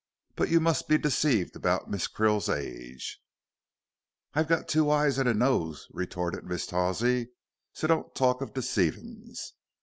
But 0.35 0.49
you 0.49 0.59
must 0.59 0.87
be 0.87 0.97
deceived 0.97 1.55
about 1.55 1.87
Miss 1.91 2.07
Krill's 2.07 2.49
age." 2.49 3.21
"I've 4.33 4.47
got 4.47 4.67
two 4.67 4.89
eyes 4.89 5.19
an' 5.19 5.27
a 5.27 5.33
nose," 5.35 5.87
retorted 5.91 6.43
Mrs. 6.43 6.69
Tawsey, 6.69 7.29
"so 7.73 7.85
don't 7.85 8.15
talk 8.15 8.41
of 8.41 8.51
deceivin's. 8.55 9.53